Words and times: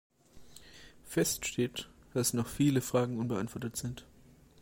Fest 1.03 1.45
steht, 1.45 1.87
dass 2.15 2.33
noch 2.33 2.47
viele 2.47 2.81
Fragen 2.81 3.19
unbeantwortet 3.19 3.75
sind. 3.77 4.07